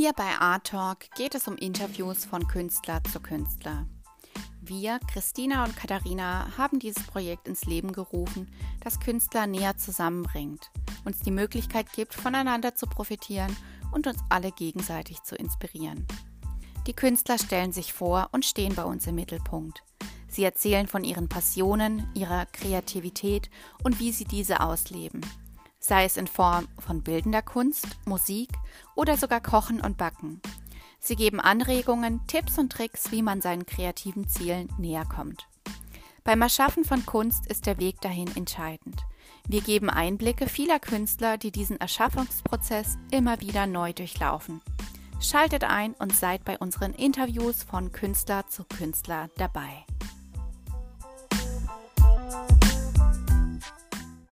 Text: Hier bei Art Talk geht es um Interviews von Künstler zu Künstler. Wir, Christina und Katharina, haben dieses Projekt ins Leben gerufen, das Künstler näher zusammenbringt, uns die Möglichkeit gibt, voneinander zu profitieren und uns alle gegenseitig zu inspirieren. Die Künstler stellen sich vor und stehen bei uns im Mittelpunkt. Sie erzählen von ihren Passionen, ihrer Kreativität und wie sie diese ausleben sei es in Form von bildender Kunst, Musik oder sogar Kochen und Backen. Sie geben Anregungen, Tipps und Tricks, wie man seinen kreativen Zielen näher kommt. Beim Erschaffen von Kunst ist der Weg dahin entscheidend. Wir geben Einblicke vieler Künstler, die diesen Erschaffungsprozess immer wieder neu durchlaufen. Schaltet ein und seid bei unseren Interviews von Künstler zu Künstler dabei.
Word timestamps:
Hier 0.00 0.12
bei 0.12 0.38
Art 0.38 0.68
Talk 0.68 1.10
geht 1.16 1.34
es 1.34 1.48
um 1.48 1.56
Interviews 1.56 2.24
von 2.24 2.46
Künstler 2.46 3.02
zu 3.02 3.18
Künstler. 3.18 3.84
Wir, 4.60 5.00
Christina 5.12 5.64
und 5.64 5.76
Katharina, 5.76 6.56
haben 6.56 6.78
dieses 6.78 7.02
Projekt 7.02 7.48
ins 7.48 7.64
Leben 7.64 7.90
gerufen, 7.90 8.48
das 8.78 9.00
Künstler 9.00 9.48
näher 9.48 9.76
zusammenbringt, 9.76 10.70
uns 11.04 11.18
die 11.18 11.32
Möglichkeit 11.32 11.92
gibt, 11.94 12.14
voneinander 12.14 12.76
zu 12.76 12.86
profitieren 12.86 13.56
und 13.90 14.06
uns 14.06 14.20
alle 14.28 14.52
gegenseitig 14.52 15.24
zu 15.24 15.34
inspirieren. 15.34 16.06
Die 16.86 16.94
Künstler 16.94 17.36
stellen 17.36 17.72
sich 17.72 17.92
vor 17.92 18.28
und 18.30 18.44
stehen 18.44 18.76
bei 18.76 18.84
uns 18.84 19.04
im 19.08 19.16
Mittelpunkt. 19.16 19.82
Sie 20.28 20.44
erzählen 20.44 20.86
von 20.86 21.02
ihren 21.02 21.28
Passionen, 21.28 22.08
ihrer 22.14 22.46
Kreativität 22.46 23.50
und 23.82 23.98
wie 23.98 24.12
sie 24.12 24.26
diese 24.26 24.60
ausleben 24.60 25.22
sei 25.78 26.04
es 26.04 26.16
in 26.16 26.26
Form 26.26 26.68
von 26.78 27.02
bildender 27.02 27.42
Kunst, 27.42 27.86
Musik 28.04 28.50
oder 28.94 29.16
sogar 29.16 29.40
Kochen 29.40 29.80
und 29.80 29.96
Backen. 29.96 30.40
Sie 31.00 31.16
geben 31.16 31.40
Anregungen, 31.40 32.20
Tipps 32.26 32.58
und 32.58 32.72
Tricks, 32.72 33.12
wie 33.12 33.22
man 33.22 33.40
seinen 33.40 33.66
kreativen 33.66 34.28
Zielen 34.28 34.68
näher 34.78 35.04
kommt. 35.04 35.48
Beim 36.24 36.42
Erschaffen 36.42 36.84
von 36.84 37.06
Kunst 37.06 37.46
ist 37.46 37.66
der 37.66 37.78
Weg 37.78 38.00
dahin 38.00 38.28
entscheidend. 38.36 39.02
Wir 39.46 39.62
geben 39.62 39.88
Einblicke 39.88 40.46
vieler 40.46 40.78
Künstler, 40.78 41.38
die 41.38 41.50
diesen 41.50 41.80
Erschaffungsprozess 41.80 42.98
immer 43.10 43.40
wieder 43.40 43.66
neu 43.66 43.92
durchlaufen. 43.92 44.60
Schaltet 45.20 45.64
ein 45.64 45.94
und 45.94 46.14
seid 46.14 46.44
bei 46.44 46.58
unseren 46.58 46.92
Interviews 46.92 47.62
von 47.62 47.92
Künstler 47.92 48.46
zu 48.48 48.64
Künstler 48.64 49.30
dabei. 49.36 49.86